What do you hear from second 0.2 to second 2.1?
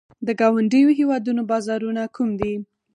د ګاونډیو هیوادونو بازارونه